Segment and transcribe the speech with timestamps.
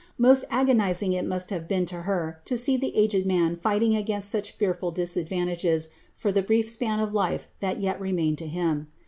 [0.17, 4.89] Most agonizing it musi to her to see that aged roan fighting against such fearful
[4.89, 5.15] dis
[6.17, 8.87] for the brief span of life that yet remained to him.